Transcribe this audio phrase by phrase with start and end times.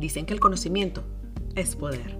[0.00, 1.04] Dicen que el conocimiento
[1.54, 2.18] es poder.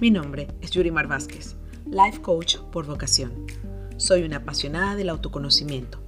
[0.00, 1.54] Mi nombre es Yurimar Vázquez,
[1.86, 3.46] Life Coach por vocación.
[3.96, 6.02] Soy una apasionada del autoconocimiento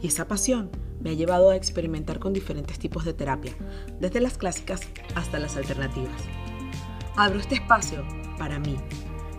[0.00, 0.70] y esa pasión
[1.02, 3.52] me ha llevado a experimentar con diferentes tipos de terapia,
[4.00, 4.80] desde las clásicas
[5.14, 6.22] hasta las alternativas.
[7.14, 8.02] Abro este espacio
[8.38, 8.78] para mí,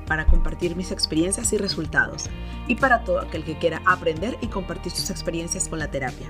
[0.06, 2.30] para compartir mis experiencias y resultados,
[2.68, 6.28] y para todo aquel que quiera aprender y compartir sus experiencias con la terapia,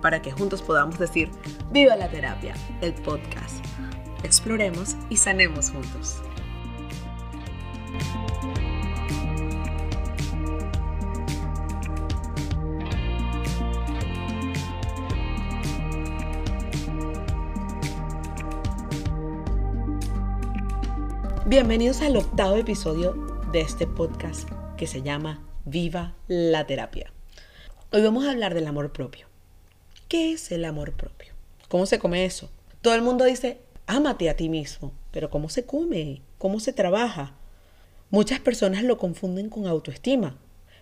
[0.00, 1.32] para que juntos podamos decir,
[1.72, 3.64] viva la terapia, el podcast.
[4.26, 6.16] Exploremos y sanemos juntos.
[21.46, 23.12] Bienvenidos al octavo episodio
[23.52, 27.12] de este podcast que se llama Viva la terapia.
[27.92, 29.28] Hoy vamos a hablar del amor propio.
[30.08, 31.32] ¿Qué es el amor propio?
[31.68, 32.50] ¿Cómo se come eso?
[32.82, 36.22] Todo el mundo dice, ámate a ti mismo, pero ¿cómo se come?
[36.38, 37.34] ¿Cómo se trabaja?
[38.10, 40.38] Muchas personas lo confunden con autoestima,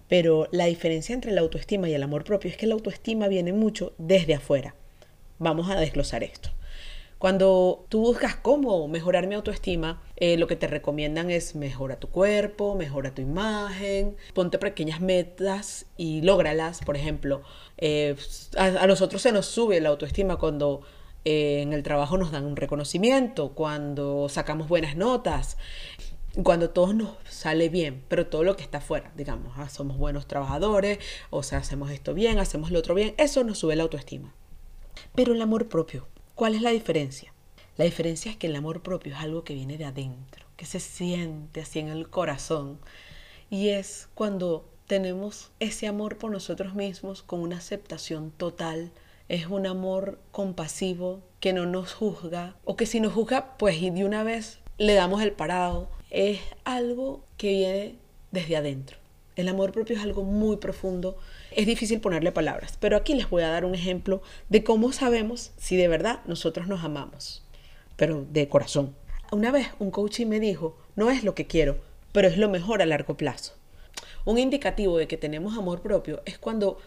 [0.08, 3.52] pero la diferencia entre la autoestima y el amor propio es que la autoestima viene
[3.52, 4.74] mucho desde afuera.
[5.38, 6.50] Vamos a desglosar esto.
[7.18, 12.08] Cuando tú buscas cómo mejorar mi autoestima, eh, lo que te recomiendan es mejora tu
[12.10, 16.80] cuerpo, mejora tu imagen, ponte pequeñas metas y lógralas.
[16.84, 17.40] Por ejemplo,
[17.78, 18.14] eh,
[18.58, 20.82] a, nosotros se nos sube la autoestima cuando
[21.24, 25.56] en el trabajo nos dan un reconocimiento, cuando sacamos buenas notas,
[26.42, 30.26] cuando todo nos sale bien, pero todo lo que está afuera, digamos, ah, somos buenos
[30.26, 30.98] trabajadores,
[31.30, 34.34] o sea, hacemos esto bien, hacemos lo otro bien, eso nos sube la autoestima.
[35.14, 37.32] Pero el amor propio, ¿Cuál es la diferencia?
[37.76, 40.80] La diferencia es que el amor propio es algo que viene de adentro, que se
[40.80, 42.80] siente así en el corazón.
[43.50, 48.90] Y es cuando tenemos ese amor por nosotros mismos con una aceptación total.
[49.28, 53.88] Es un amor compasivo que no nos juzga o que si nos juzga, pues y
[53.88, 55.88] de una vez le damos el parado.
[56.10, 57.94] Es algo que viene
[58.32, 58.98] desde adentro.
[59.34, 61.16] El amor propio es algo muy profundo.
[61.52, 64.20] Es difícil ponerle palabras, pero aquí les voy a dar un ejemplo
[64.50, 67.42] de cómo sabemos si de verdad nosotros nos amamos,
[67.96, 68.94] pero de corazón.
[69.32, 71.78] Una vez un coaching me dijo, no es lo que quiero,
[72.12, 73.54] pero es lo mejor a largo plazo.
[74.26, 76.78] Un indicativo de que tenemos amor propio es cuando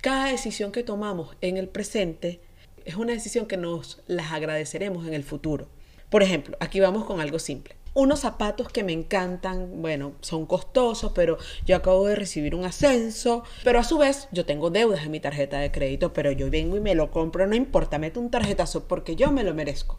[0.00, 2.40] cada decisión que tomamos en el presente
[2.84, 5.68] es una decisión que nos las agradeceremos en el futuro.
[6.08, 11.12] Por ejemplo, aquí vamos con algo simple unos zapatos que me encantan, bueno, son costosos,
[11.12, 15.10] pero yo acabo de recibir un ascenso, pero a su vez yo tengo deudas en
[15.10, 18.30] mi tarjeta de crédito, pero yo vengo y me lo compro, no importa, meto un
[18.30, 19.98] tarjetazo porque yo me lo merezco.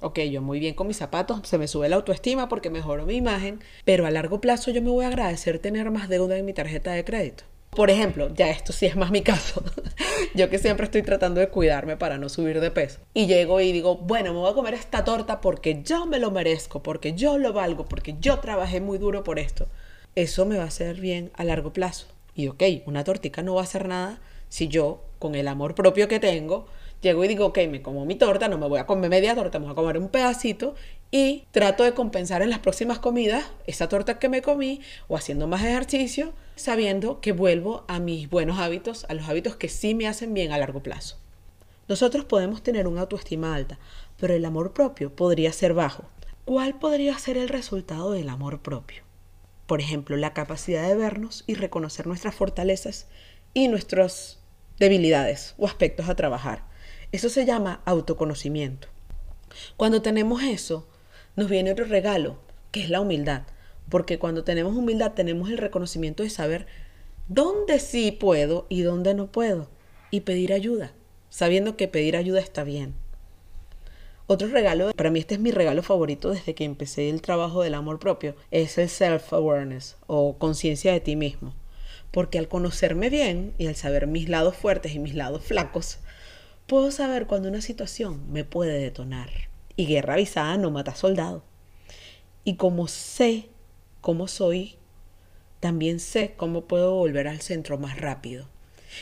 [0.00, 3.14] Ok, yo muy bien con mis zapatos, se me sube la autoestima porque mejoro mi
[3.14, 6.52] imagen, pero a largo plazo yo me voy a agradecer tener más deuda en mi
[6.52, 7.44] tarjeta de crédito.
[7.74, 9.64] Por ejemplo, ya esto sí es más mi caso.
[10.34, 13.00] Yo que siempre estoy tratando de cuidarme para no subir de peso.
[13.14, 16.30] Y llego y digo, bueno, me voy a comer esta torta porque yo me lo
[16.30, 19.68] merezco, porque yo lo valgo, porque yo trabajé muy duro por esto.
[20.14, 22.08] Eso me va a hacer bien a largo plazo.
[22.34, 26.08] Y ok, una tortica no va a hacer nada si yo, con el amor propio
[26.08, 26.66] que tengo,
[27.02, 29.58] llego y digo, ok, me como mi torta, no me voy a comer media torta,
[29.58, 30.74] me voy a comer un pedacito
[31.10, 35.46] y trato de compensar en las próximas comidas esa torta que me comí o haciendo
[35.46, 40.08] más ejercicio, sabiendo que vuelvo a mis buenos hábitos, a los hábitos que sí me
[40.08, 41.18] hacen bien a largo plazo.
[41.88, 43.78] Nosotros podemos tener una autoestima alta,
[44.18, 46.04] pero el amor propio podría ser bajo.
[46.44, 49.02] ¿Cuál podría ser el resultado del amor propio?
[49.66, 53.08] Por ejemplo, la capacidad de vernos y reconocer nuestras fortalezas
[53.54, 54.38] y nuestras
[54.78, 56.71] debilidades o aspectos a trabajar.
[57.12, 58.88] Eso se llama autoconocimiento.
[59.76, 60.88] Cuando tenemos eso,
[61.36, 62.38] nos viene otro regalo,
[62.70, 63.42] que es la humildad.
[63.90, 66.66] Porque cuando tenemos humildad tenemos el reconocimiento de saber
[67.28, 69.68] dónde sí puedo y dónde no puedo.
[70.10, 70.92] Y pedir ayuda,
[71.28, 72.94] sabiendo que pedir ayuda está bien.
[74.26, 77.74] Otro regalo, para mí este es mi regalo favorito desde que empecé el trabajo del
[77.74, 81.54] amor propio, es el self-awareness o conciencia de ti mismo.
[82.10, 85.98] Porque al conocerme bien y al saber mis lados fuertes y mis lados flacos,
[86.72, 89.28] puedo saber cuando una situación me puede detonar.
[89.76, 91.44] Y guerra avisada no mata soldado.
[92.44, 93.50] Y como sé
[94.00, 94.76] cómo soy,
[95.60, 98.48] también sé cómo puedo volver al centro más rápido.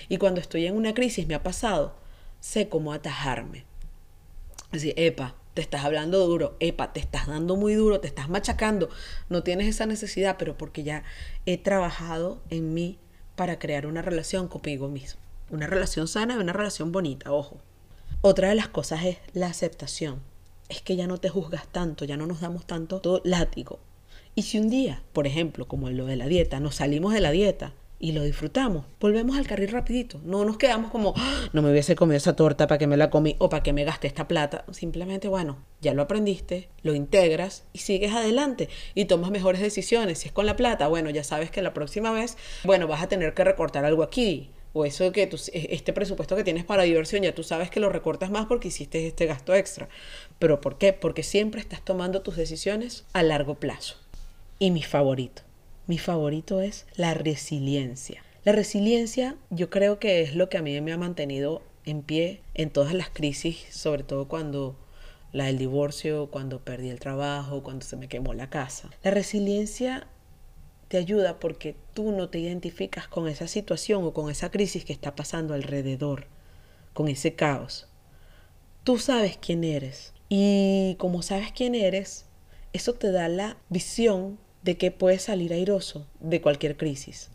[0.08, 1.94] Y cuando estoy en una crisis, me ha pasado,
[2.40, 3.64] sé cómo atajarme.
[4.73, 8.88] Así, epa, te estás hablando duro, epa, te estás dando muy duro, te estás machacando,
[9.28, 11.05] no tienes esa necesidad, pero porque ya
[11.46, 12.99] he trabajado en mí
[13.37, 15.30] para crear una relación conmigo mismo.
[15.50, 17.61] Una relación sana y una relación bonita, ojo.
[18.20, 20.20] Otra de las cosas es la aceptación.
[20.69, 23.81] Es que ya no te juzgas tanto, ya no nos damos tanto todo látigo.
[24.37, 27.32] Y si un día, por ejemplo, como lo de la dieta, nos salimos de la
[27.32, 28.85] dieta y lo disfrutamos.
[29.00, 30.20] Volvemos al carril rapidito.
[30.25, 33.11] No nos quedamos como, "Ah, no me hubiese comido esa torta para que me la
[33.11, 34.64] comí o para que me gasté esta plata.
[34.70, 40.20] Simplemente, bueno, ya lo aprendiste, lo integras y sigues adelante y tomas mejores decisiones.
[40.20, 43.08] Si es con la plata, bueno, ya sabes que la próxima vez, bueno, vas a
[43.08, 44.50] tener que recortar algo aquí.
[44.72, 47.88] O eso que tú, este presupuesto que tienes para diversión, ya tú sabes que lo
[47.88, 49.88] recortas más porque hiciste este gasto extra.
[50.38, 50.93] ¿Pero por qué?
[50.93, 53.96] Porque siempre estás tomando tus decisiones a largo plazo.
[54.58, 55.43] Y mi favorito,
[55.87, 58.22] mi favorito es la resiliencia.
[58.44, 62.40] La resiliencia yo creo que es lo que a mí me ha mantenido en pie
[62.55, 64.76] en todas las crisis, sobre todo cuando
[65.32, 68.90] la del divorcio, cuando perdí el trabajo, cuando se me quemó la casa.
[69.02, 70.06] La resiliencia
[70.90, 74.92] te ayuda porque tú no te identificas con esa situación o con esa crisis que
[74.92, 76.26] está pasando alrededor,
[76.94, 77.87] con ese caos.
[78.82, 82.26] Tú sabes quién eres y como sabes quién eres,
[82.72, 87.31] eso te da la visión de que puedes salir airoso de cualquier crisis.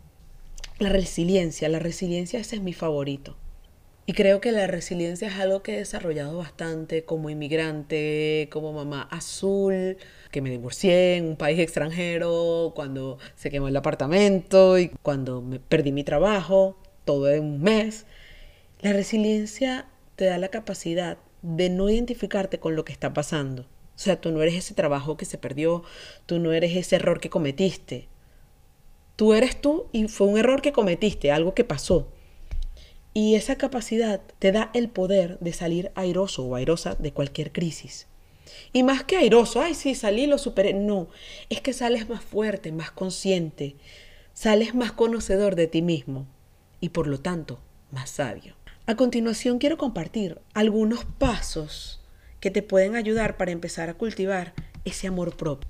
[0.77, 3.37] La resiliencia, la resiliencia ese es mi favorito.
[4.07, 9.07] Y creo que la resiliencia es algo que he desarrollado bastante como inmigrante, como mamá
[9.09, 9.97] azul,
[10.29, 15.59] que me divorcié en un país extranjero, cuando se quemó el apartamento y cuando me
[15.59, 18.05] perdí mi trabajo, todo en un mes.
[18.81, 23.63] La resiliencia te da la capacidad de no identificarte con lo que está pasando.
[23.63, 25.83] O sea, tú no eres ese trabajo que se perdió,
[26.27, 28.07] tú no eres ese error que cometiste.
[29.15, 32.11] Tú eres tú y fue un error que cometiste, algo que pasó.
[33.17, 38.07] Y esa capacidad te da el poder de salir airoso o airosa de cualquier crisis.
[38.73, 40.73] Y más que airoso, ay, sí, salí, lo superé.
[40.73, 41.07] No,
[41.49, 43.77] es que sales más fuerte, más consciente,
[44.33, 46.27] sales más conocedor de ti mismo
[46.81, 48.57] y por lo tanto más sabio.
[48.85, 52.01] A continuación quiero compartir algunos pasos
[52.41, 54.53] que te pueden ayudar para empezar a cultivar
[54.83, 55.69] ese amor propio.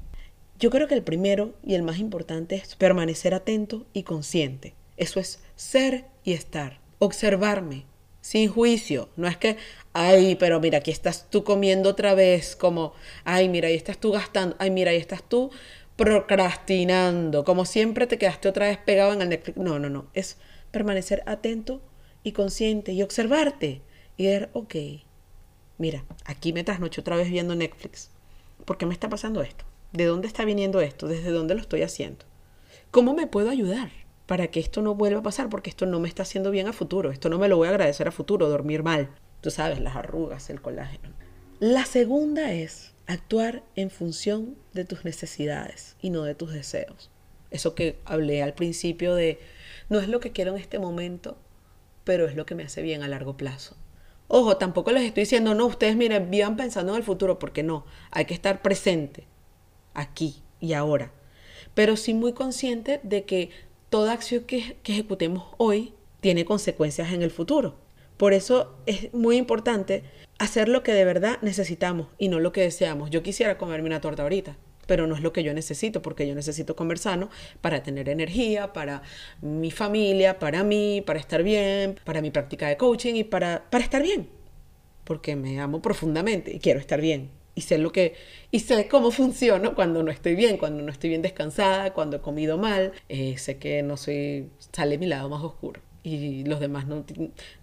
[0.57, 4.73] Yo creo que el primero y el más importante es permanecer atento y consciente.
[4.97, 7.85] Eso es ser y estar observarme
[8.21, 9.09] sin juicio.
[9.17, 9.57] No es que,
[9.93, 12.93] ay, pero mira, aquí estás tú comiendo otra vez, como,
[13.23, 15.51] ay, mira, ahí estás tú gastando, ay, mira, ahí estás tú
[15.95, 19.57] procrastinando, como siempre te quedaste otra vez pegado en el Netflix.
[19.57, 20.37] No, no, no, es
[20.71, 21.81] permanecer atento
[22.23, 23.81] y consciente y observarte
[24.17, 24.75] y ver, ok,
[25.77, 28.09] mira, aquí me trasnocho otra vez viendo Netflix.
[28.65, 29.65] ¿Por qué me está pasando esto?
[29.93, 31.07] ¿De dónde está viniendo esto?
[31.07, 32.25] ¿Desde dónde lo estoy haciendo?
[32.91, 33.91] ¿Cómo me puedo ayudar?
[34.25, 36.73] Para que esto no vuelva a pasar, porque esto no me está haciendo bien a
[36.73, 39.09] futuro, esto no me lo voy a agradecer a futuro, dormir mal,
[39.41, 41.09] tú sabes, las arrugas, el colágeno.
[41.59, 47.11] La segunda es actuar en función de tus necesidades y no de tus deseos.
[47.51, 49.39] Eso que hablé al principio de,
[49.89, 51.37] no es lo que quiero en este momento,
[52.03, 53.77] pero es lo que me hace bien a largo plazo.
[54.27, 57.85] Ojo, tampoco les estoy diciendo, no, ustedes miren, vivan pensando en el futuro, porque no,
[58.09, 59.27] hay que estar presente,
[59.93, 61.11] aquí y ahora.
[61.75, 63.51] Pero sí muy consciente de que
[63.95, 67.75] toda acción que, ejecutemos hoy tiene consecuencias en el futuro.
[68.17, 70.03] Por eso es muy importante
[70.37, 73.09] hacer lo que de verdad necesitamos y no lo que deseamos.
[73.09, 76.35] Yo quisiera comerme una torta ahorita, pero no es lo que yo necesito, porque yo
[76.35, 77.29] necesito comer sano
[77.61, 79.01] para tener energía, para
[79.39, 83.85] mi familia, para mí, para estar bien, para mi práctica de coaching y para, para
[83.85, 84.27] estar bien,
[85.05, 88.15] porque me amo profundamente y quiero estar bien y sé lo que
[88.51, 92.21] y sé cómo funciono cuando no estoy bien, cuando no estoy bien descansada, cuando he
[92.21, 96.85] comido mal, eh, sé que no soy sale mi lado más oscuro y los demás
[96.85, 97.03] no,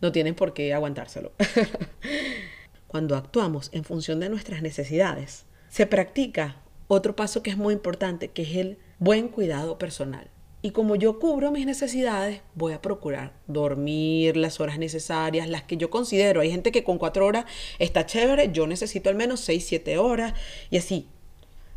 [0.01, 1.33] no tienen por qué aguantárselo.
[2.89, 6.57] cuando actuamos en función de nuestras necesidades, se practica
[6.89, 10.32] otro paso que es muy importante, que es el buen cuidado personal.
[10.65, 15.77] Y como yo cubro mis necesidades, voy a procurar dormir las horas necesarias, las que
[15.77, 16.41] yo considero.
[16.41, 17.47] Hay gente que con cuatro horas
[17.81, 20.35] está chévere, yo necesito al menos seis, siete horas
[20.71, 21.09] y así.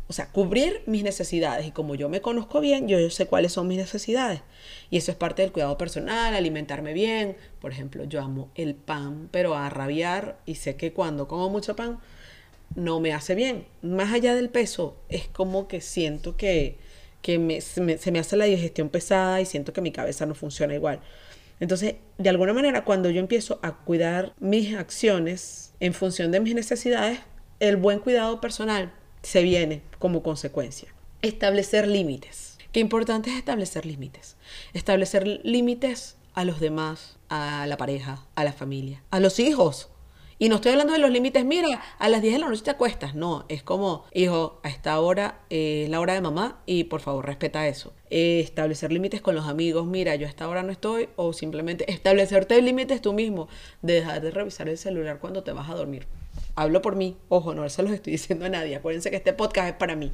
[0.08, 1.66] O sea, cubrir mis necesidades.
[1.66, 4.42] Y como yo me conozco bien, yo, sé cuáles son mis necesidades.
[4.88, 7.36] Y eso es parte del cuidado personal, alimentarme bien.
[7.60, 10.38] Por ejemplo, yo amo el pan, pero a rabiar.
[10.46, 11.98] Y sé que cuando como mucho pan,
[12.76, 13.66] no me hace bien.
[13.82, 16.78] Más allá del peso, es como que siento que
[17.26, 21.00] que se, me, hace la digestión pesada y siento que mi cabeza no funciona igual.
[21.58, 26.54] Entonces, de alguna manera, cuando yo empiezo a cuidar mis acciones en función de mis
[26.54, 27.18] necesidades,
[27.58, 28.92] el buen cuidado personal
[29.22, 30.94] se viene como consecuencia.
[31.20, 32.58] Establecer límites.
[32.70, 34.36] Qué importante es establecer límites.
[34.72, 39.88] Establecer límites a los demás, a la pareja, a la familia, a los hijos.
[40.38, 42.70] Y no estoy hablando de los límites, mira, a las 10 de la noche te
[42.70, 43.14] acuestas.
[43.14, 47.24] No, es como, hijo, a esta hora es la hora de mamá y por favor
[47.24, 47.94] respeta eso.
[48.10, 51.08] establecer límites con los amigos, mira, yo a esta hora no estoy.
[51.16, 53.48] O simplemente establecerte límites tú mismo.
[53.80, 56.06] De dejar de revisar el celular cuando te vas a dormir.
[56.54, 58.76] Hablo por mí, ojo, no se los estoy diciendo a nadie.
[58.76, 60.12] Acuérdense que este podcast es para mí.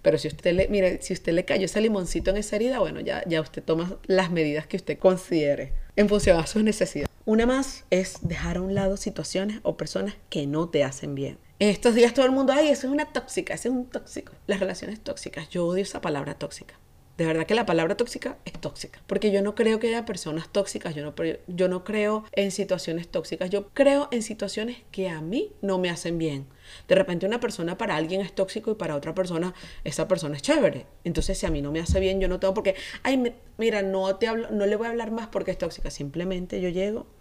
[0.00, 3.00] Pero si usted le, mire, si usted le cayó ese limoncito en esa herida, bueno,
[3.00, 7.15] ya, ya usted toma las medidas que usted considere en función a sus necesidades.
[7.28, 11.38] Una más es dejar a un lado situaciones o personas que no te hacen bien.
[11.58, 14.32] En estos días todo el mundo, ay, eso es una tóxica, ese es un tóxico.
[14.46, 16.78] Las relaciones tóxicas, yo odio esa palabra tóxica.
[17.18, 19.00] De verdad que la palabra tóxica es tóxica.
[19.08, 21.14] Porque yo no creo que haya personas tóxicas, yo no,
[21.48, 25.90] yo no creo en situaciones tóxicas, yo creo en situaciones que a mí no me
[25.90, 26.46] hacen bien.
[26.86, 29.52] De repente una persona para alguien es tóxico y para otra persona
[29.82, 30.86] esa persona es chévere.
[31.02, 34.14] Entonces si a mí no me hace bien, yo no tengo porque, ay, mira, no,
[34.14, 35.90] te hablo, no le voy a hablar más porque es tóxica.
[35.90, 37.15] Simplemente yo llego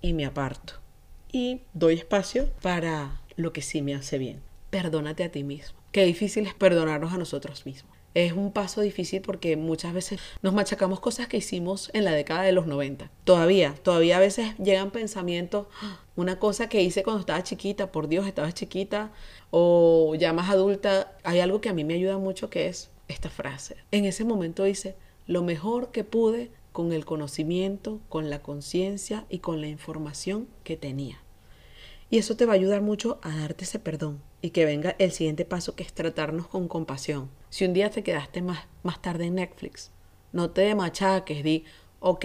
[0.00, 0.74] y me aparto.
[1.32, 4.40] Y doy espacio para lo que sí me hace bien.
[4.70, 5.78] Perdónate a ti mismo.
[5.92, 10.52] Qué difícil es perdonarnos a nosotros mismos es un paso difícil porque muchas veces nos
[10.52, 13.10] machacamos cosas que hicimos en la década de los 90.
[13.24, 18.08] Todavía, todavía a veces llegan pensamientos, ah, una cosa que hice cuando estaba chiquita, por
[18.08, 19.12] Dios, estaba chiquita,
[19.50, 21.12] o ya más adulta.
[21.22, 23.76] Hay algo que a mí me ayuda mucho que es esta frase.
[23.92, 29.38] En ese momento hice lo mejor que pude con el conocimiento, con la conciencia y
[29.38, 31.20] con la información que tenía.
[32.10, 35.12] Y eso te va a ayudar mucho a darte ese perdón y que venga el
[35.12, 37.30] siguiente paso que es tratarnos con compasión.
[37.50, 39.90] Si un día te quedaste más, más tarde en Netflix,
[40.32, 41.64] no te machaques, di,
[42.00, 42.24] ok,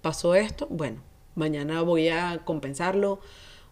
[0.00, 1.02] pasó esto, bueno,
[1.34, 3.20] mañana voy a compensarlo,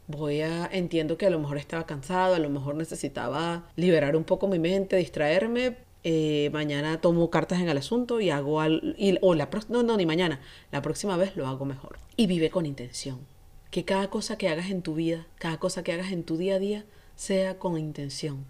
[0.07, 4.25] voy a, entiendo que a lo mejor estaba cansado, a lo mejor necesitaba liberar un
[4.25, 9.35] poco mi mente, distraerme, eh, mañana tomo cartas en el asunto y hago al, o
[9.35, 11.99] la no, no, ni mañana, la próxima vez lo hago mejor.
[12.17, 13.19] Y vive con intención
[13.75, 16.55] que cada cosa que hagas en tu vida, cada cosa que hagas en tu día
[16.55, 16.85] a día,
[17.17, 18.45] sea con intención.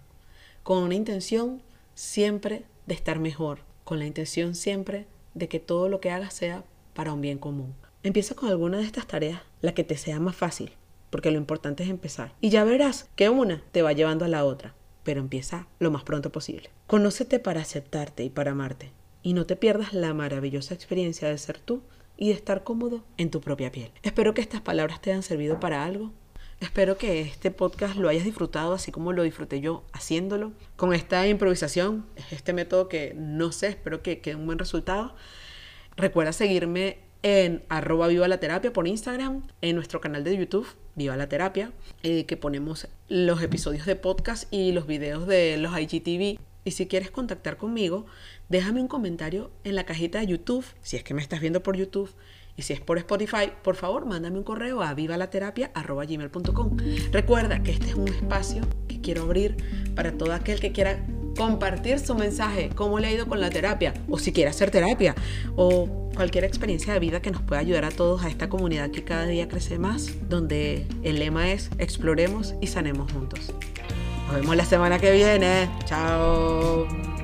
[0.61, 1.63] Con una intención
[1.95, 6.63] siempre de estar mejor, con la intención siempre de que todo lo que hagas sea
[6.93, 7.73] para un bien común.
[8.03, 10.73] Empieza con alguna de estas tareas, la que te sea más fácil,
[11.09, 12.33] porque lo importante es empezar.
[12.39, 16.03] Y ya verás que una te va llevando a la otra, pero empieza lo más
[16.03, 16.69] pronto posible.
[16.87, 18.91] Conócete para aceptarte y para amarte,
[19.23, 21.83] y no te pierdas la maravillosa experiencia de ser tú
[22.17, 23.91] y de estar cómodo en tu propia piel.
[24.03, 26.11] Espero que estas palabras te hayan servido para algo.
[26.59, 30.53] Espero que este podcast lo hayas disfrutado así como lo disfruté yo haciéndolo.
[30.75, 35.15] Con esta improvisación, este método que no sé, espero que quede un buen resultado.
[35.97, 41.17] Recuerda seguirme en arroba viva la terapia por Instagram, en nuestro canal de YouTube, Viva
[41.17, 41.71] la Terapia,
[42.03, 46.39] eh, que ponemos los episodios de podcast y los videos de los IGTV.
[46.65, 48.05] Y si quieres contactar conmigo,
[48.47, 51.75] déjame un comentario en la cajita de YouTube, si es que me estás viendo por
[51.75, 52.13] YouTube.
[52.57, 56.77] Y si es por Spotify, por favor, mándame un correo a vivalaterapia.gmail.com.
[57.11, 59.57] Recuerda que este es un espacio que quiero abrir
[59.95, 61.03] para todo aquel que quiera
[61.35, 65.15] compartir su mensaje, cómo le ha ido con la terapia, o si quiere hacer terapia,
[65.55, 69.03] o cualquier experiencia de vida que nos pueda ayudar a todos a esta comunidad que
[69.03, 73.53] cada día crece más, donde el lema es exploremos y sanemos juntos.
[74.27, 75.69] Nos vemos la semana que viene.
[75.85, 77.14] Chao.